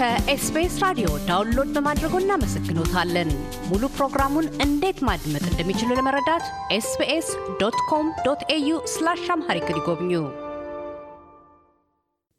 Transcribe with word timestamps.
ከ 0.00 0.30
SBS 0.30 0.74
ራዲዮ 0.82 1.08
download 1.26 1.70
በማድረጎ 1.74 2.14
እናመሰግኖታለን። 2.20 3.30
ሙሉ 3.70 3.82
ፕሮግራሙን 3.96 4.46
እንዴት 4.64 4.98
ማድመጥ 5.08 5.42
እንደሚችሉ 5.48 5.88
ለመረዳት 5.98 6.44
SBS 6.76 7.28
dot 7.60 7.76
com 7.90 8.06
dot 8.26 8.42
au 8.54 8.78
slash 8.92 9.24
Amharic 9.34 9.68
ይጎብኙ። 9.72 10.12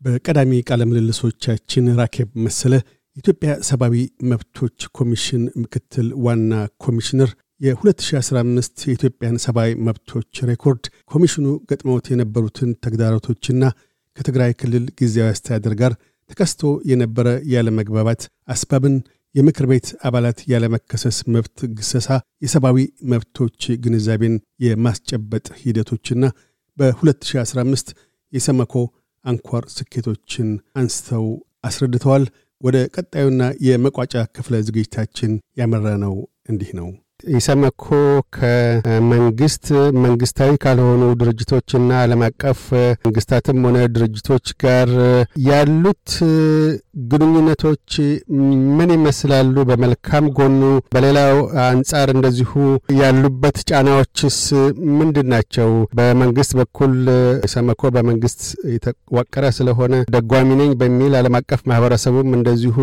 በቀዳሚ 0.01 0.61
ቃለ 0.69 0.81
ምልልሶቻችን 0.89 1.91
ራኬብ 1.99 2.29
መሰለ 2.47 2.73
የኢትዮጵያ 3.17 3.53
ሰብአዊ 3.69 3.95
መብቶች 4.31 4.87
ኮሚሽን 4.99 5.43
ምክትል 5.63 6.09
ዋና 6.25 6.51
ኮሚሽነር 6.85 7.31
የ2015 7.61 8.85
የኢትዮጵያን 8.87 9.41
ሰብአዊ 9.45 9.71
መብቶች 9.89 10.41
record 10.49 10.85
ኮሚሽኑ 11.11 11.47
ገጥመውት 11.71 12.09
የነበሩትን 12.11 12.71
ተግዳሮቶችና 12.85 13.63
ከትግራይ 14.17 14.53
ክልል 14.53 14.87
ጊዜያዊ 14.99 15.29
አስተዳደር 15.29 15.75
ጋር 15.81 15.93
ተከስቶ 16.31 16.61
የነበረ 16.89 17.27
ያለመግባባት 17.53 18.21
አስባብን፣ 18.47 18.95
የምክር 19.35 19.65
ቤት 19.71 19.87
አባላት 20.07 20.39
ያለመከሰስ 20.51 21.17
መብት 21.33 21.59
ግሰሳ፣ 21.77 22.07
የሰብአዊ 22.43 22.77
መብቶች 23.11 23.61
ግንዛቤን 23.83 24.35
የማስጨበጥ 24.65 25.45
ሂደቶችና 25.61 26.23
በ2015 26.77 27.93
የሰመኮ 28.33 28.73
አንኳር 29.25 29.63
ስኬቶችን 29.75 30.49
አንስተው 30.75 31.25
አስረድተዋል። 31.63 32.23
ወደ 32.61 32.77
ቀጣዩና 32.95 33.43
የመቋጫ 33.67 34.15
ክፍለ 34.35 34.55
ዝግጅታችን 34.67 35.31
ያመራ 35.59 35.87
ነው 36.03 36.13
እንዲህ 36.51 36.71
ነው። 36.79 36.89
ኢሰመኮ 37.37 37.85
ከመንግስት 38.35 39.65
መንግስታዊ 40.03 40.51
ካልሆኑ 40.63 41.03
ድርጅቶችና 41.21 41.89
ዓለም 42.01 42.21
አቀፍ 42.27 42.61
መንግስታትም 43.05 43.59
ሆነ 43.65 43.77
ድርጅቶች 43.95 44.47
ጋር 44.63 44.89
ያሉት 45.47 46.07
ግንኙነቶች 47.11 47.91
ምን 48.77 48.89
ይመስላሉ? 48.95 49.55
በመልካም 49.69 50.25
ጎኑ፣ 50.37 50.61
በሌላው 50.93 51.37
አንጻር 51.65 52.07
እንደዚሁ 52.15 52.51
ያሉበት 52.99 53.57
ጫናዎችስ 53.69 54.39
ምንድን 54.99 55.29
ናቸው? 55.33 55.69
በመንግስት 55.97 56.51
በኩል 56.59 56.93
ኢሰመኮ 57.47 57.91
በመንግስት 57.95 58.41
የተዋቀረ 58.73 59.45
ስለሆነ 59.57 59.87
ደጓሚ 60.15 60.49
ነኝ 60.61 60.71
በሚል 60.81 61.13
ዓለም 61.19 61.37
አቀፍ 61.39 61.61
ማህበረሰቡም 61.71 62.29
እንደዚሁ 62.37 62.77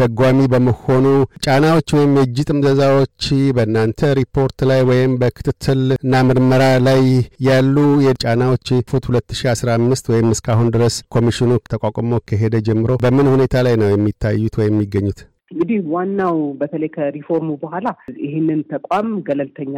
ደጓሚ 0.00 0.40
በመሆኑ 0.52 1.06
ጫናዎች 1.46 1.88
ወይም 1.96 2.14
የእጅ 2.18 2.38
ጥምዘዛዎች 2.48 3.22
በእናንተ 3.76 4.10
ሪፖርት 4.18 4.58
ላይ 4.68 4.80
ወይም 4.88 5.14
በክትትል 5.20 5.80
እና 5.96 6.20
ምርመራ 6.28 6.62
ላይ 6.86 7.02
ያሉ 7.46 7.74
የጫናዎች 8.04 8.68
ፉት 8.90 9.04
2015 9.10 10.10
ወይም 10.12 10.28
እስካሁን 10.34 10.72
ድረስ 10.76 10.96
ኮሚሽኑ 11.14 11.60
ተቋቁሞ 11.72 12.20
ከሄደ 12.28 12.64
ጀምሮ 12.68 12.92
በምን 13.02 13.32
ሁኔታ 13.34 13.64
ላይ 13.66 13.74
ነው 13.82 13.88
የሚታዩት 13.90 14.54
ወይም 14.60 14.74
የሚገኙት? 14.74 15.18
እንግዲህ 15.52 15.78
ዋናው 15.92 16.38
በተለይ 16.60 16.90
ከሪፎርሙ 16.94 17.50
በኋላ 17.60 17.88
ይህንን 18.22 18.60
ተቋም 18.72 19.08
ገለልተኛ 19.26 19.74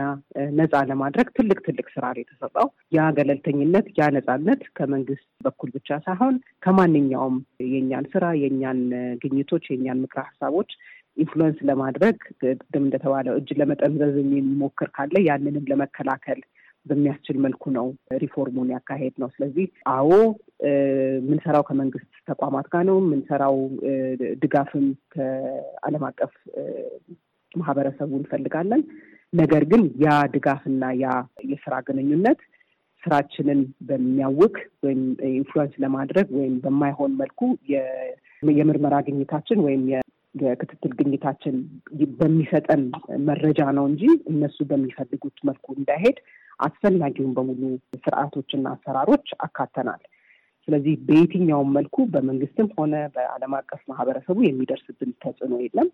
ነፃ 0.59 0.83
ለማድረግ 0.91 1.27
ትልቅ 1.37 1.59
ትልቅ 1.67 1.87
ስራ 1.95 2.05
ነው 2.11 2.23
የተሰራው። 2.23 2.69
ያ 2.97 3.09
ገለልተኝነት፣ 3.19 3.89
ያ 3.99 4.09
ነፃነት 4.17 4.63
ከመንግስት 4.79 5.27
በኩል 5.47 5.71
ብቻ 5.77 5.99
ሳይሆን 6.07 6.37
ከማንኛውም 6.65 7.37
የእኛን 7.73 8.07
ስራ፣ 8.15 8.25
የእኛን 8.43 8.81
ግኝቶች፣ 9.25 9.67
የእኛን 9.71 10.03
ምክረ 10.05 10.23
ሀሳቦች 10.31 10.73
influence 11.19 11.59
ለማድረግ 11.69 12.17
ቅድም 12.43 12.85
እንደተባለው 12.85 13.35
እጅ 13.39 13.51
ለመጠምዘዝ 13.61 14.15
የሚሞክር 14.21 14.89
ካለ 14.97 15.17
ያንንም 15.29 15.69
ለመከላከል 15.71 16.41
በሚያስችል 16.87 17.37
መልኩ 17.45 17.63
ነው 17.77 17.87
ሪፎርሙን 18.23 18.69
ያካሄድ 18.75 19.15
ነው። 19.23 19.29
ስለዚህ 19.35 19.67
አዎ 19.95 20.11
የምንሰራው 20.67 21.65
ከመንግስት 21.69 22.13
ተቋማት 22.31 22.67
ጋር 22.73 22.83
ነው 22.89 22.97
የምንሰራው። 23.01 23.57
ድጋፍም 24.43 24.87
ከዓለም 25.15 26.05
አቀፍ 26.09 26.33
ማህበረሰቡ 27.53 28.11
እንፈልጋለን። 28.21 28.83
ነገር 29.33 29.63
ግን 29.71 29.83
ያ 30.05 30.11
ድጋፍና 30.35 30.85
ያ 31.01 31.09
የስራ 31.51 31.75
ግንኙነት 31.89 32.41
ስራችንን 33.03 33.61
በሚያውክ 33.89 34.55
ወይም 34.85 35.03
ኢንፍሉወንስ 35.33 35.75
ለማድረግ 35.85 36.29
ወይም 36.39 36.55
በማይሆን 36.65 37.13
መልኩ 37.21 37.41
የምርመራ 38.59 38.97
ግኝታችን 39.07 39.59
ወይም 39.67 39.83
የክትትል 40.35 40.93
ግኝታችን 40.99 41.55
በሚሰጠን 42.19 42.83
መረጃ 43.29 43.61
ነው 43.79 43.85
እንጂ 43.91 44.03
እነሱ 44.33 44.59
በሚፈልጉት 44.71 45.37
መልኩ 45.49 45.67
እንዳይሄድ 45.77 46.19
አስፈላጊውን 46.61 47.33
በሙሉ 47.37 47.63
ስርዓቶችና 48.03 48.69
አሰራሮች 48.75 49.29
አካተናል። 49.47 50.03
ስለዚህ 50.69 50.95
በየትኛውም 51.09 51.71
መልኩ 51.77 51.97
በመንግስትም 52.15 52.69
ሆነ 52.79 52.95
በዓለም 53.15 53.53
አቀፍ 53.59 53.83
ማህበረሰቡ 53.91 54.39
የሚደርስብን 54.45 55.13
ተጽዕኖ 55.23 55.55
የለም። 55.63 55.89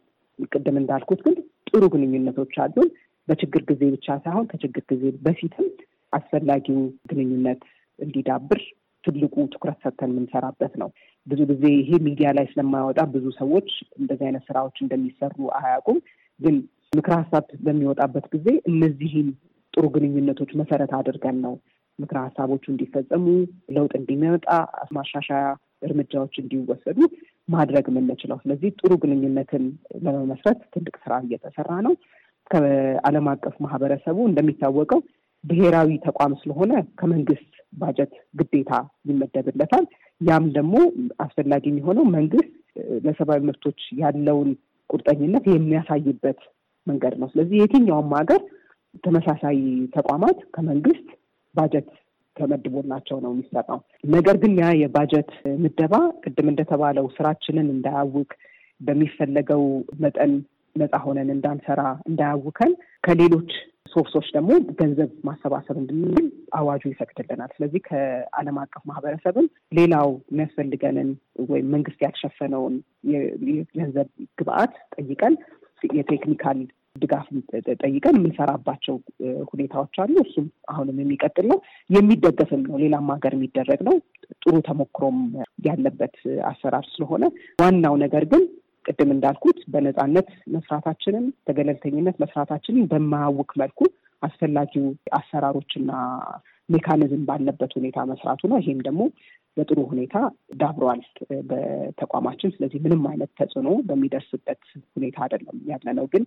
ቅድም 0.52 0.76
እንዳልኩት 0.80 1.20
ግን 1.26 1.36
ጥሩ 1.68 1.82
ግንኙነቶች 1.94 2.54
አሉን። 2.64 2.88
በችግር 3.28 3.62
ጊዜ 3.68 3.82
ብቻ 3.92 4.06
ሳይሆን 4.24 4.48
ከችግር 4.50 4.82
ጊዜ 4.90 5.04
በፊትም 5.24 5.68
አስፈላጊው 6.12 6.80
ግንኙነት 7.10 7.62
እንዲዳብር 7.98 8.60
ትልቁ 9.04 9.34
ትኩረት 9.52 9.78
ሰጥተን 9.84 10.12
የምንሰራበት 10.12 10.74
ነው። 10.82 10.88
ብዙ 11.26 11.40
ጊዜ 11.50 11.64
ይሄ 11.76 11.90
ሚዲያ 12.06 12.28
ላይ 12.36 12.46
ስለማያወጣ 12.52 13.00
ብዙ 13.14 13.26
ሰዎች 13.38 13.68
እንደዚህ 14.00 14.24
አይነት 14.28 14.44
ስራዎች 14.48 14.76
እንደሚሰሩ 14.84 15.36
አያውቁም። 15.60 15.98
ግን 16.40 16.56
ምክረ 16.92 17.12
ሀሳብ 17.20 17.44
በሚወጣበት 17.66 18.26
ጊዜ 18.34 18.48
እነዚህን 18.70 19.28
ጥሩ 19.74 19.84
ግንኙነቶች 19.94 20.50
መሰረት 20.60 20.92
አድርገን 20.98 21.38
ነው 21.44 21.54
ምክረ 21.98 22.18
ሀሳቦቹ 22.24 22.64
እንዲፈጸሙ፣ 22.70 23.24
ለውጥ 23.76 23.92
እንዲመጣ፣ 23.98 24.46
ማሻሻያ 24.96 25.42
እርምጃዎች 25.86 26.34
እንዲወሰዱ 26.42 26.98
ማድረግ 27.48 27.86
የምንችለው። 27.90 28.38
ስለዚህ 28.42 28.70
ጥሩ 28.80 28.92
ግንኙነትን 29.02 29.64
ለመመስረት 30.04 30.60
ትልቅ 30.74 30.94
ስራ 31.04 31.14
እየተሰራ 31.24 31.70
ነው። 31.86 31.94
ከዓለም 32.50 33.26
አቀፍ 33.32 33.54
ማህበረሰቡ 33.64 34.16
እንደሚታወቀው 34.30 35.00
ብሔራዊ 35.44 35.90
ተቋም 36.04 36.32
ስለሆነ 36.42 36.72
ከመንግስት 36.98 37.50
ባጀት 37.72 38.12
ግዴታ 38.34 38.72
ይመደብለታል። 39.08 39.84
ያም 40.20 40.44
ደግሞ 40.56 40.74
አስፈላጊ 41.18 41.64
የሚሆነው 41.70 42.04
መንግስት 42.16 42.52
ለሰብአዊ 43.04 43.40
መብቶች 43.48 43.80
ያለውን 44.02 44.50
ቁርጠኝነት 44.90 45.44
የሚያሳይበት 45.50 46.40
መንገድ 46.86 47.14
ነው። 47.20 47.28
ስለዚህ 47.32 47.56
የትኛውም 47.60 48.10
ሀገር 48.18 48.40
ተመሳሳይ 49.04 49.58
ተቋማት 49.96 50.38
ከመንግስት 50.54 51.06
ባጀት 51.54 51.88
ተመድቦላቸው 52.36 53.16
ነው 53.24 53.30
የሚሰራው። 53.34 53.78
ነገር 54.14 54.36
ግን 54.42 54.52
ያ 54.60 54.68
የባጀት 54.80 55.30
ምደባ 55.62 55.94
ቅድም 56.22 56.48
እንደተባለው 56.52 57.06
ስራችንን 57.16 57.68
እንዳያውክ 57.74 58.30
በሚፈለገው 58.80 59.62
መጠን 60.00 60.32
ነፃ 60.76 60.94
ሆነን 61.04 61.28
እንዳንሰራ 61.34 61.80
እንዳያውከን 62.08 62.72
ከሌሎች 63.04 63.50
ሶርሶች 63.86 64.26
ደግሞ 64.34 64.50
ገንዘብ 64.78 65.10
ማሰባሰብ 65.26 65.76
እንድንል 65.80 66.26
አዋጁ 66.52 66.82
ይፈቅድልናል። 66.90 67.50
ስለዚህ 67.56 67.80
ከዓለም 67.88 68.56
አቀፍ 68.62 68.82
ማህበረሰብም 68.90 69.46
ሌላው 69.72 70.08
የሚያስፈልገንን 70.30 71.10
ወይም 71.50 71.68
መንግስት 71.74 72.00
ያልሸፈነውን 72.06 72.76
የገንዘብ 73.10 74.08
ግብአት 74.38 74.74
ጠይቀን 74.96 75.36
የቴክኒካል 75.90 76.58
ድጋፍ 76.96 77.26
ጠይቀን 77.82 78.16
የምንሰራባቸው 78.18 78.96
ሁኔታዎች 79.50 79.94
አሉ። 80.02 80.14
እሱም 80.22 80.44
አሁንም 80.68 81.00
የሚቀጥል 81.02 81.46
ነው፣ 81.52 81.58
የሚደገፍም 81.90 82.62
ነው። 82.68 82.76
ሌላም 82.82 83.10
ሀገር 83.14 83.32
የሚደረግ 83.36 83.80
ነው። 83.88 83.96
ጥሩ 84.36 84.54
ተሞክሮም 84.68 85.18
ያለበት 85.66 86.14
አሰራር 86.50 86.86
ስለሆነ 86.92 87.24
ዋናው 87.58 87.96
ነገር 88.04 88.26
ግን 88.32 88.44
ቅድም 88.84 89.10
እንዳልኩት 89.14 89.58
በነፃነት 89.72 90.28
መስራታችንን 90.54 91.26
በገለልተኝነት 91.46 92.16
መስራታችንን 92.24 92.88
በማያውክ 92.90 93.52
መልኩ 93.62 93.80
አስፈላጊው 94.22 94.86
አሰራሮችና 95.18 95.92
mechanism 96.68 97.22
ባለበት 97.28 97.72
ሁኔታ 97.78 97.98
መስራቱ 98.10 98.42
ነው። 98.52 98.58
ይሄም 98.62 98.78
ደግሞ 98.86 99.02
በጥሩ 99.56 99.80
ሁኔታ 99.90 100.14
ዳብሯል 100.60 101.02
በተቋማችን። 101.50 102.52
ስለዚህ 102.54 102.78
ምንም 102.84 103.02
አይነት 103.10 103.30
ተጽዕኖ 103.40 103.68
በሚደርስበት 103.88 104.62
ሁኔታ 104.96 105.18
አይደለም 105.26 105.58
ያለ 105.70 105.86
ነው። 105.98 106.06
ግን 106.14 106.24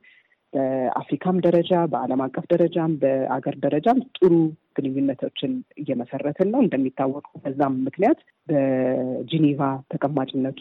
በአፍሪካም 0.54 1.38
ደረጃ 1.46 1.72
በዓለም 1.92 2.22
አቀፍ 2.26 2.46
ደረጃም 2.52 2.92
በአገር 3.02 3.56
ደረጃም 3.64 4.00
ጥሩ 4.18 4.32
ግንኙነቶችን 4.78 5.52
እየመሰረትን 5.82 6.50
ነው። 6.54 6.62
እንደሚታወቀው 6.64 7.36
በዛም 7.44 7.74
ምክንያት 7.88 8.20
በጂኒቫ 8.48 9.60
ተቀማጭነቱ 9.94 10.60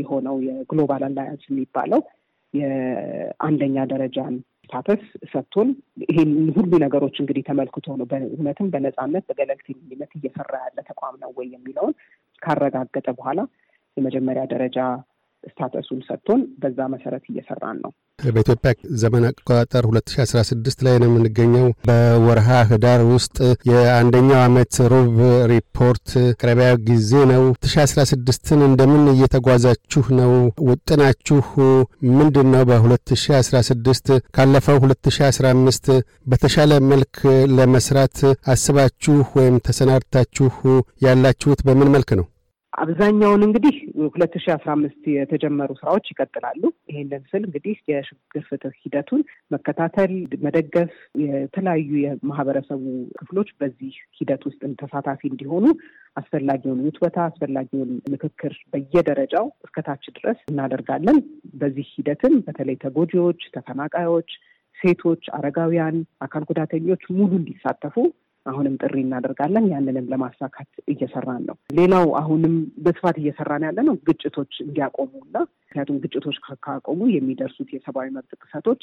የሆነው 0.00 0.36
የ 0.46 0.61
Global 0.61 1.04
Alliance 1.08 1.44
የሚባለው 1.50 2.02
የአንደኛ 2.54 3.76
ደረጃን 3.92 4.36
status 4.64 5.02
ሰጥቶን 5.32 5.68
ይሄን 6.04 6.30
ሁሉ 6.56 6.72
ነገሮች 6.84 7.16
እንግዲህ 7.22 7.42
ተመልክቶ 7.48 7.86
ነው 7.98 8.06
በእውነትም 8.12 8.70
በነፃነት 8.72 9.24
በገለልተኝነት 9.28 10.12
እየሰራ 10.18 10.54
ያለ 10.64 10.78
ተቋም 10.88 11.16
ነው 11.22 11.30
ወይ 11.36 11.46
የሚለውን 11.54 11.94
ካረጋገጠ 12.42 13.08
በኋላ 13.18 13.40
የመጀመሪያ 13.96 14.42
ደረጃ 14.52 14.78
status 15.46 15.78
ኡን 15.78 16.00
ሰጥቶን 16.06 16.40
በዛ 16.62 16.78
መሰረት 16.94 17.24
እየሰራን 17.30 17.78
ነው። 17.84 17.92
በኢትዮጵያ 18.28 18.70
ዘመን 19.00 19.24
አቆጣጠር 19.28 19.84
2016 19.88 20.84
ላይ 20.86 20.94
ነው 21.02 21.08
የምንገኘው። 21.08 21.66
በወርሃ 21.88 22.48
ህዳር 22.70 23.00
ውስጥ 23.10 23.36
የአንደኛው 23.70 24.38
ዓመት 24.44 24.74
ሩብ 24.92 25.16
ሪፖርት 25.52 26.06
ቅረቢያ 26.40 26.70
ጊዜ 26.88 27.12
ነው። 27.32 27.42
2016ን 27.66 28.62
እንደምን 28.68 29.04
እየተጓዛችሁ 29.12 30.04
ነው? 30.20 30.32
ውጥናችሁ 30.68 31.40
ምንድን 32.16 32.48
ነው? 32.54 32.62
በ2016 32.70 34.08
ካለፈው 34.36 34.78
2015 34.84 35.90
በተሻለ 36.26 36.72
መልክ 36.92 37.16
ለመስራት 37.58 38.18
አስባችሁ 38.48 39.18
ወይም 39.38 39.58
ተሰናድታችሁ 39.68 40.48
ያላችሁት 41.06 41.62
በምን 41.68 41.92
መልክ 41.96 42.10
ነው? 42.14 42.26
አብዛኛውን 42.76 43.42
እንግዲህ 43.46 43.74
ሁለት 44.06 44.34
ሺ 44.36 44.50
አስራ 44.54 44.68
አምስት 44.74 45.02
የተጀመሩ 45.12 45.70
ስራዎች 45.78 46.06
ይቀጥላሉ። 46.12 46.62
ይሄንን 46.90 47.22
ስል 47.30 47.42
እንግዲህ 47.46 47.76
የሽግግር 47.90 48.42
ፍትህ 48.48 48.74
ሂደቱን 48.82 49.22
መከታተል፣ 49.50 50.12
መደገፍ፣ 50.44 50.90
የተለያዩ 51.22 51.90
የማህበረሰቡ 52.02 52.82
ክፍሎች 53.20 53.50
በዚህ 53.60 53.94
ሂደት 54.18 54.44
ውስጥ 54.48 54.60
ተሳታፊ 54.82 55.22
እንዲሆኑ 55.30 55.64
አስፈላጊውን 56.16 56.82
ውትወታ፣ 56.86 57.18
አስፈላጊውን 57.28 57.92
ምክክር 58.14 58.54
በየደረጃው 58.72 59.48
እስከታች 59.66 60.04
ድረስ 60.18 60.38
እናደርጋለን። 60.48 61.18
በዚህ 61.54 61.88
ሂደትም 61.96 62.36
በተለይ 62.48 62.78
ተጎጂዎች፣ 62.84 63.42
ተፈናቃዮች፣ 63.56 64.30
ሴቶች፣ 64.78 65.24
አረጋውያን፣ 65.36 65.98
አካል 66.20 66.44
ጉዳተኞች 66.48 67.02
ሙሉ 67.10 67.30
እንዲሳተፉ 67.38 67.94
አሁንም 68.46 68.74
ጥሪ 68.82 68.94
እናደርጋለን። 69.02 69.66
ያንንም 69.72 70.08
ለማሳካት 70.12 70.70
እየሰራን 70.92 71.42
ነው። 71.48 71.56
ሌላው 71.78 72.06
አሁንም 72.20 72.54
በስፋት 72.84 73.18
እየሰራን 73.22 73.66
ያለ 73.68 73.78
ነው 73.88 73.96
ግጭቶች 74.08 74.54
እንዲያቆሙ 74.66 75.12
እና 75.24 75.36
ምክንያቱም 75.66 76.00
ግጭቶች 76.04 76.36
ካቆሙ 76.64 77.00
የሚደርሱት 77.14 77.70
የሰብአዊ 77.74 78.08
መብት 78.16 78.32
ጥሰቶች 78.42 78.82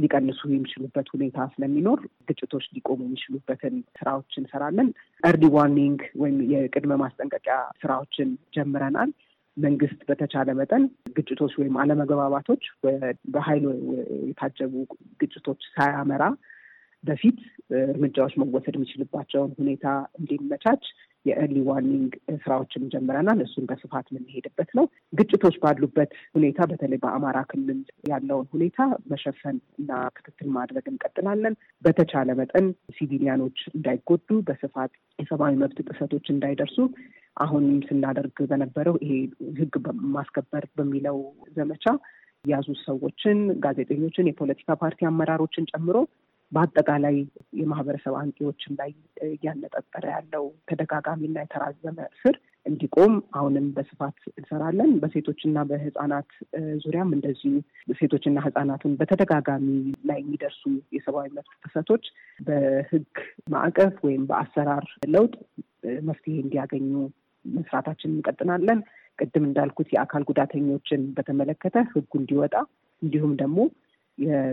ሊቀንሱ 0.00 0.40
የሚችሉበት 0.48 1.06
ሁኔታ 1.14 1.46
ስለሚኖር 1.52 1.98
ግጭቶች 2.28 2.64
ሊቆሙ 2.74 2.98
የሚችሉበትን 3.06 3.76
ስራዎች 3.98 4.32
እንሰራለን። 4.40 4.88
early 5.22 5.46
warning 5.54 6.00
ወይም 6.22 6.38
የቅድመ 6.52 6.96
ማስጠንቀቂያ 7.02 7.54
ስራዎችን 7.82 8.28
ጀምረናል። 8.56 9.12
መንግስት 9.56 10.00
በተቻለ 10.08 10.50
መጠን 10.58 10.84
ግጭቶች 11.16 11.54
ወይም 11.60 11.74
አለመግባባቶች 11.82 12.62
በኃይል 13.34 13.64
የታጀቡ 14.28 14.74
ግጭቶች 15.20 15.60
ሳያመራ 15.74 16.22
በፊት 17.04 17.38
እርምጃዎች 17.84 18.34
መወሰድ 18.40 18.74
የሚችልባቸውን 18.76 19.50
ሁኔታ 19.58 19.86
እንዲመቻች 20.18 20.84
የ 21.26 21.35
early 21.35 21.58
warning 21.66 22.12
ስራዎችን 22.38 22.88
ጀምረናል። 22.92 23.40
እሱን 23.44 23.64
በስፋት 23.68 24.06
የምንሄድበት 24.10 24.70
ነው። 24.78 24.84
ግጭቶች 25.18 25.56
ባሉበት 25.62 26.10
ሁኔታ 26.34 26.66
በተለይ 26.70 26.98
በአማራ 27.02 27.38
ክልል 27.50 27.80
ያለውን 28.10 28.46
ሁኔታ 28.54 28.78
መሸፈን 29.12 29.58
እና 29.78 29.90
ክትትል 30.16 30.48
ማድረግ 30.56 30.86
እንቀጥላለን። 30.92 31.54
በተቻለ 31.82 32.28
መጠን 32.40 32.66
civilian 32.96 33.39
ኖች 33.39 33.60
እንዳይጎዱ፣ 33.74 34.28
በስፋት 34.48 34.92
የሰብአዊ 35.18 35.54
መብት 35.62 35.78
ጥሰቶች 35.88 36.26
እንዳይደርሱ 36.34 36.78
አሁንም 37.36 37.76
ስናደርግ 37.88 38.38
በነበረው 38.50 38.96
ይሄ 39.04 39.12
ሕግ 39.60 39.74
ማስከበር 40.16 40.66
በሚለው 40.76 41.18
ዘመቻ 41.56 41.84
የያዙ 42.44 42.68
ሰዎችን፣ 42.84 43.38
ጋዜጠኞችን፣ 43.64 44.28
የፖለቲካ 44.28 44.74
ፓርቲ 44.80 45.00
አመራሮችን 45.08 45.68
ጨምሮ 45.72 45.96
በአጠቃላይ 46.52 47.16
የማህበረሰብ 47.60 48.14
አንቂዎችን 48.20 48.72
ላይ 48.80 48.90
እያነጣጠረ 49.28 50.04
ያለው 50.14 50.44
ተደጋጋሚና 50.70 51.36
የተራዘመ 51.42 51.98
እስር 52.08 52.36
እንዲቆም 52.66 53.14
አሁንም 53.32 53.66
በስፋት 53.76 54.18
እንሰራለን። 54.32 54.90
በሴቶችና 55.00 55.58
በህጻናት 55.70 56.28
ዙሪያም 56.84 57.14
እንደዚሁ 57.16 57.52
ሴቶችና 58.00 58.44
ህጻናትን 58.44 58.92
በተደጋጋሚ 59.00 59.66
ላይ 60.10 60.20
የሚደርሱ 60.22 60.62
የሰብአዊ 60.96 61.28
መብት 61.36 61.54
ጥሰቶች 61.64 62.04
በህግ 62.40 63.08
ማዕቀፍ 63.54 63.96
ወይም 64.06 64.24
በአሰራር 64.30 64.86
ለውጥ 65.10 65.34
መፍትሄ 66.08 66.36
እንዲያገኙ 66.44 66.90
መስራታችን 67.44 68.12
እንቀጥላለን። 68.12 68.80
ቅድም 69.18 69.44
እንዳልኩት 69.46 69.88
የአካል 69.92 70.22
ጉዳተኞችን 70.28 71.02
በተመለከተ 71.16 71.76
ህጉ 71.90 72.12
እንዲወጣ 72.20 72.54
እንዲሁም 73.02 73.32
ደግሞ 73.36 73.58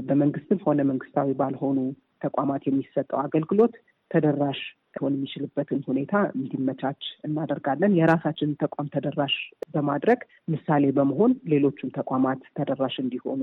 በመንግስትም 0.10 0.60
ሆነ 0.66 0.80
መንግስታዊ 0.90 1.30
ባልሆኑ 1.40 1.78
ተቋማት 2.22 2.64
የሚሰጠው 2.68 3.20
አገልግሎት 3.24 3.74
ተደራሽ 4.12 4.60
ሊሆን 4.94 5.14
የሚችልበትን 5.16 5.82
ሁኔታ 5.88 6.14
እንዲመቻች 6.36 7.02
እናደርጋለን። 7.28 7.96
የራሳችንን 8.00 8.58
ተቋም 8.64 8.88
ተደራሽ 8.96 9.36
በማድረግ 9.74 10.20
ምሳሌ 10.54 10.86
በመሆን 10.98 11.34
ሌሎቹም 11.54 11.94
ተቋማት 12.00 12.42
ተደራሽ 12.58 12.96
እንዲሆኑ 13.04 13.42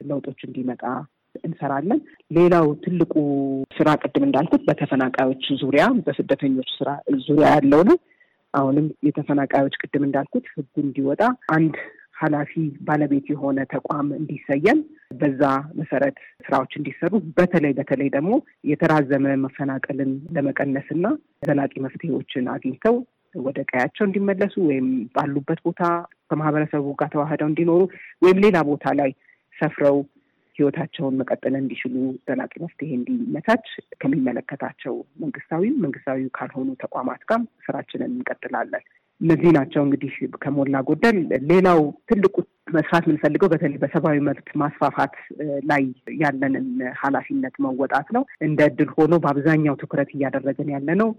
ለውጦች 0.00 0.40
እንዲመጣ 0.48 0.82
እንሰራለን። 1.40 2.00
ሌላው 2.30 2.66
ትልቁ 2.84 3.14
ስራ 3.76 3.88
ቅድም 4.02 4.24
እንዳልኩት 4.28 4.62
በተፈናቃዮች 4.68 5.44
ዙሪያ 5.62 5.84
በስደተኞች 6.06 6.70
ስራ 6.78 6.88
ዙሪያ 7.26 7.48
ያለው 7.56 7.82
ነው። 7.90 7.98
አሁንም 8.54 8.86
የተፈናቃዮች 9.08 9.74
ቅድም 9.82 10.04
እንዳልኩት 10.06 10.46
ህጉ 10.54 10.72
እንዲወጣ 10.82 11.22
አንድ 11.56 11.74
ኃላፊ 12.20 12.52
ባለቤት 12.86 13.26
የሆነ 13.32 13.58
ተቋም 13.72 14.08
እንዲሰየም 14.18 14.80
በዛ 15.20 15.42
መሰረት 15.78 16.16
ስራዎች 16.46 16.72
እንዲሰሩ 16.80 17.12
በተለይ 17.38 17.72
በተለይ 17.78 18.08
ደግሞ 18.16 18.32
የተራዘመ 18.70 19.34
መፈናቀልን 19.44 20.12
ለመቀነስ 20.36 20.88
እና 20.96 21.06
ዘላቂ 21.48 21.72
መፍትሄዎችን 21.86 22.52
አግኝተው 22.54 22.96
ወደ 23.34 23.58
ቀያቸው 23.70 24.04
እንዲመለሱ 24.06 24.54
ወይም 24.68 24.86
ባሉበት 25.14 25.60
ቦታ 25.66 25.82
ከማህበረሰቡ 26.30 26.86
ጋር 27.00 27.10
ተዋህደው 27.14 27.50
እንዲኖሩ 27.50 27.80
ወይም 28.22 28.40
ሌላ 28.44 28.58
ቦታ 28.70 28.94
ላይ 29.00 29.10
ሰፍረው 29.56 29.98
ህይወታቸውን 30.56 31.18
መቀጠል 31.20 31.54
እንዲችሉ 31.60 31.94
ዘላቂ 32.28 32.52
መፍትሄ 32.62 32.90
እንዲመቻች 32.96 33.66
ከሚመለከታቸው 34.02 34.94
መንግስታዊ 35.22 35.70
መንግስታዊ 35.84 36.26
ካልሆኑ 36.38 36.70
ተቋማት 36.82 37.22
ጋር 37.30 37.42
ስራችንን 37.66 38.12
እንቀጥላለን። 38.16 38.84
እነዚህ 39.20 39.50
ናቸው 39.56 39.82
እንግዲህ 39.86 40.12
ከሞላ 40.42 40.76
ጎደል። 40.88 41.18
ሌላው 41.50 41.80
ትልቁ 42.10 42.34
መስራት 42.72 43.04
የምንፈልገው 43.06 43.48
በተለይ 43.52 43.78
በሰብአዊ 43.82 44.18
መብት 44.26 44.48
ማስፋፋት 44.60 45.14
ላይ 45.70 45.82
ያለንን 46.20 46.66
ኃላፊነት 47.00 47.54
መወጣት 47.64 48.08
ነው። 48.16 48.24
እንደ 48.46 48.60
እድል 48.70 48.90
ሆኖ 48.96 49.14
በአብዛኛው 49.24 49.76
ትኩረት 49.82 50.10
እያደረገን 50.16 50.70
ያለ 50.74 50.88
ነው 51.00 51.10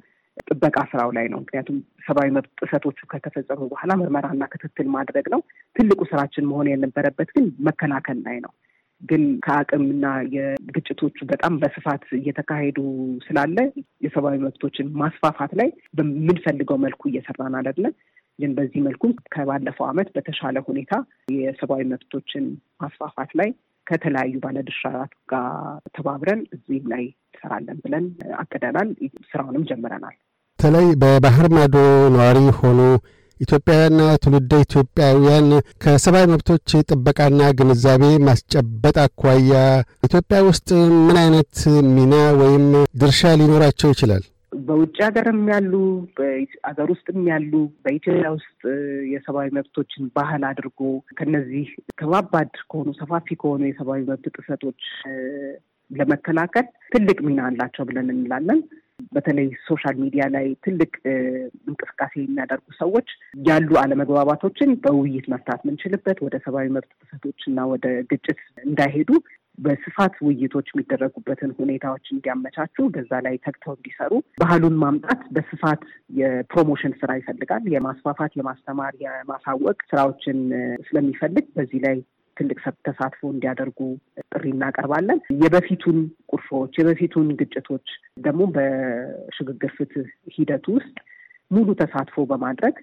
ጥበቃ 0.48 0.78
ስራው 0.92 1.10
ላይ 1.12 1.26
ነው። 1.32 1.40
ምክንያቱም 1.40 1.78
ሰብአዊ 2.06 2.30
መብት 2.36 2.52
ጥሰቶቹ 2.60 3.00
ከተፈጸሙ 3.12 3.62
በኋላ 3.72 3.92
ምርመራና 4.02 4.44
ክትትል 4.54 4.88
ማድረግ 4.96 5.26
ነው። 5.34 5.42
ትልቁ 5.76 6.02
ስራችን 6.12 6.48
መሆን 6.52 6.70
የነበረበት 6.72 7.32
ግን 7.36 7.48
መከላከል 7.68 8.20
ላይ 8.28 8.38
ነው። 8.46 8.54
ግን 9.02 9.24
ከአቅምና 9.46 10.06
የግጭቶቹ 10.36 11.18
በጣም 11.32 11.54
በስፋት 11.62 12.04
እየተካሄዱ 12.18 12.78
ስላለ 13.26 13.58
የሰብአዊ 14.06 14.38
መብቶችን 14.44 14.88
ማስፋፋት 15.02 15.54
ላይ 15.60 15.70
በምንፈልገው 15.98 16.80
መልኩ 16.86 17.02
እየሰራን 17.10 17.58
አይደለም። 17.60 17.94
ግን 18.40 18.52
በዚህ 18.58 18.82
መልኩ 18.86 19.04
ከባለፈው 19.34 19.86
ዓመት 19.88 20.08
በተሻለ 20.16 20.58
ሁኔታ 20.68 20.94
የሰብአዊ 21.36 21.82
መብቶችን 21.92 22.46
ማስፋፋት 22.82 23.32
ላይ 23.40 23.50
ከተለያዩ 23.88 24.36
ባለድርሻት 24.44 25.14
ጋር 25.30 25.48
ተባብረን 25.96 26.42
እዚህም 26.56 26.86
ላይ 26.94 27.04
እንሰራለን 27.32 27.78
ብለን 27.86 28.06
አቅደናል። 28.42 28.90
ስራውንም 29.32 29.66
ጀምረናል። 29.70 30.16
በተለይ 30.60 30.88
በባህር 31.02 31.48
ማዶ 31.54 31.76
ነዋሪ 32.16 32.40
ሆኑ 32.60 32.80
ኢትዮጵያውያንና 33.42 34.02
ትውልደ 34.24 34.54
ኢትዮጵያውያን 34.66 35.48
ከሰብአዊ 35.84 36.26
መብቶች 36.32 36.74
ጥበቃና 36.90 37.40
ግንዛቤ 37.60 38.04
ማስጨበጥ 38.26 38.98
አኳያ 39.04 39.54
ኢትዮጵያ 40.08 40.40
ውስጥ 40.50 40.70
ምን 41.06 41.18
አይነት 41.22 41.56
ሚና 41.96 42.14
ወይም 42.42 42.66
ድርሻ 43.02 43.32
ሊኖራቸው 43.42 43.92
ይችላል? 43.94 44.24
በውጭ 44.62 44.96
ሀገርም 45.06 45.42
ያሉ 45.52 45.74
በሀገር 46.18 46.88
ውስጥም 46.94 47.20
ያሉ 47.30 47.52
በኢትዮጵያ 47.84 48.30
ውስጥ 48.36 48.62
የሰብአዊ 49.12 49.50
መብቶችን 49.58 50.10
ባህል 50.18 50.44
አድርጎ 50.50 50.80
ከነዚህ 51.20 51.68
ከባባድ 52.02 52.52
ከሆኑ 52.70 52.90
ሰፋፊ 53.00 53.38
ከሆኑ 53.42 53.62
የሰብአዊ 53.70 54.02
መብት 54.10 54.28
ጥሰቶች 54.38 54.82
ለመከላከል 55.92 56.66
ትልቅ 56.94 57.18
ሚና 57.28 57.40
አላቸው 57.48 57.86
ብለን 57.90 58.10
እንላለን። 58.16 58.60
በተለይ 59.14 59.48
social 59.68 59.96
media 60.04 60.24
ላይ 60.36 60.48
ትልቅ 60.66 60.92
እንቅስቃሴ 61.68 62.14
የሚያደርጉ 62.22 62.66
ሰዎች 62.80 63.10
ያሉ 63.48 63.72
አለመግባባቶችን 63.82 64.72
በውይይት 64.84 65.28
መፍታት 65.34 65.62
የምንችልበት 65.64 66.20
ወደ 66.28 66.38
ሰብአዊ 66.46 66.70
መብት 66.78 66.92
ጥሰቶች 67.02 67.42
እና 67.48 67.68
ወደ 67.74 67.88
ግጭት 68.12 68.40
እንዳይሄዱ 68.66 69.10
በስፋት 69.58 70.14
ውይይቶች 70.26 70.68
የሚደረጉበትን 70.72 71.52
ሁኔታዎች 71.58 72.06
እንዲያመቻቹ 72.14 72.86
በዛ 72.90 73.12
ላይ 73.26 73.36
ተግተው 73.46 73.74
እንዲሰሩ 73.76 74.12
ባህሉን 74.42 74.76
ማምጣት 74.84 75.22
በስፋት 75.32 75.82
የፕሮሞሽን 76.20 76.94
ስራ 77.02 77.12
ይፈልጋል። 77.20 77.66
የማስፋፋት፣ 77.74 78.34
የማስተማር፣ 78.40 78.96
የማሳወቅ 79.04 79.78
ስራዎችን 79.92 80.40
ስለሚፈልግ 80.88 81.46
በዚህ 81.58 81.82
ላይ 81.88 81.98
ትልቅ 82.42 82.58
ተሳትፎ 82.88 83.22
እንዲያደርጉ 83.32 83.80
ጥሪ 84.32 84.46
እናቀርባለን። 84.54 85.20
የበፊቱን 85.42 85.98
ቁርሾዎች፣ 86.32 86.74
የበፊቱን 86.80 87.28
ግጭቶች 87.42 87.88
ደግሞ 88.20 88.42
በሽግግር 88.56 89.72
ፍትህ 89.78 90.08
ሂደቱ 90.36 90.66
ውስጥ 90.78 90.96
ሙሉ 91.52 91.70
ተሳትፎ 91.82 92.26
በማድረግ 92.30 92.76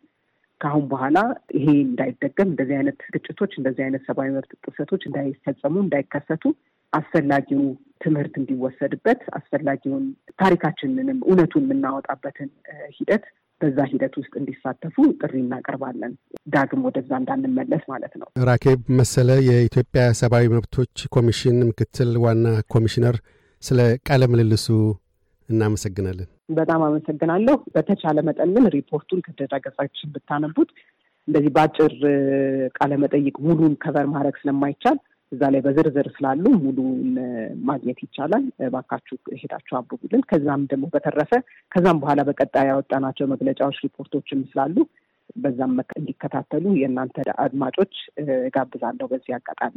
ከአሁን 0.61 0.85
በኋላ 0.91 1.19
ይሄ 1.57 1.67
እንዳይደገም 1.83 2.49
እንደዚህ 2.49 2.77
አይነት 2.79 3.01
ግጭቶች፣ 3.15 3.53
እንደዚህ 3.59 3.83
አይነት 3.85 4.03
ሰብአዊ 4.09 4.31
መብት 4.37 4.53
ጥሰቶች 4.67 5.03
እንዳይፈጸሙ፣ 5.07 5.75
እንዳይከሰቱ 5.83 6.45
አስፈላጊው 6.93 7.63
ትምህርት 8.03 8.35
እንዲወሰድበት 8.41 9.21
አስፈላጊውን 9.39 10.05
ታሪካችንንም 10.43 11.19
እውነቱን 11.27 11.65
የምናወጣበትን 11.67 12.51
ሂደት 12.97 13.25
በዛ 13.61 13.79
ሂደት 13.91 14.15
ውስጥ 14.21 14.33
እንዲሳተፉ 14.41 14.97
ጥሪ 15.21 15.35
እናቀርባለን። 15.41 16.13
ዳግም 16.49 16.83
ወደዛ 16.87 17.11
እንዳንመለስ 17.21 17.83
ማለት 17.93 18.13
ነው። 18.21 18.29
ራኬብ 18.49 18.81
መሰለ 19.01 19.31
የኢትዮጵያ 19.49 20.05
ሰብአዊ 20.21 20.47
መብቶች 20.55 21.05
ኮሚሽን 21.17 21.59
ምክትል 21.71 22.13
ዋና 22.25 22.45
ኮሚሽነር፣ 22.75 23.17
ስለ 23.63 23.79
ቃለ 24.09 24.23
ምልልሱ 24.33 24.67
እናመሰግናለን። 25.49 26.29
በጣም 26.57 26.81
አመሰግናለሁ። 26.87 27.57
በተቻለ 27.75 28.19
መጠን 28.29 28.51
ግን 28.57 28.67
ሪፖርቱን 28.77 29.21
ከድረገጻችን 29.27 30.13
ብታነቡት 30.15 30.71
እንደዚህ 31.29 31.51
በአጭር 31.57 31.93
ቃለ 32.79 32.93
መጠይቅ 33.03 33.37
ሙሉን 33.47 33.75
ከቨር 33.83 34.07
ማድረግ 34.13 34.37
ስለማይቻል 34.43 34.99
እዛ 35.33 35.43
ላይ 35.53 35.61
በዝርዝር 35.65 36.07
ስላሉ 36.15 36.45
ሙሉን 36.63 37.11
ማግኘት 37.65 37.99
ይቻላል። 38.05 38.45
ባካችሁ 38.75 39.17
ሄዳችሁ 39.41 39.75
አንብቡልን። 39.79 40.23
ከዛም 40.31 40.63
ደግሞ 40.73 40.87
በተረፈ 40.95 41.33
ከዛም 41.73 42.01
በኋላ 42.03 42.23
በቀጣይ 42.29 42.67
ያወጣናቸው 42.71 43.29
መግለጫዎች፣ 43.35 43.79
ሪፖርቶችም 43.87 44.43
ስላሉ 44.51 44.77
በዛም 45.37 45.75
እንዲከታተሉ 45.99 46.65
የእናንተ 46.79 47.17
አድማጮች 47.45 47.95
ጋብዛለሁ። 48.55 49.07
በዚህ 49.13 49.33
አጋጣሚ 49.39 49.77